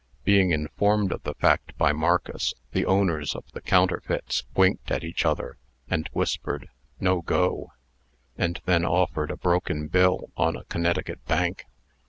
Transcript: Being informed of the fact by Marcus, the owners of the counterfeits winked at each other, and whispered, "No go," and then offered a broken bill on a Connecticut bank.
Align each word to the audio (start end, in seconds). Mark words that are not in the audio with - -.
Being 0.23 0.49
informed 0.49 1.11
of 1.11 1.21
the 1.21 1.35
fact 1.35 1.77
by 1.77 1.93
Marcus, 1.93 2.55
the 2.71 2.87
owners 2.87 3.35
of 3.35 3.43
the 3.51 3.61
counterfeits 3.61 4.45
winked 4.55 4.89
at 4.89 5.03
each 5.03 5.27
other, 5.27 5.59
and 5.91 6.09
whispered, 6.11 6.69
"No 6.99 7.21
go," 7.21 7.73
and 8.35 8.59
then 8.65 8.83
offered 8.83 9.29
a 9.29 9.37
broken 9.37 9.89
bill 9.89 10.31
on 10.35 10.55
a 10.57 10.63
Connecticut 10.65 11.23
bank. 11.25 11.65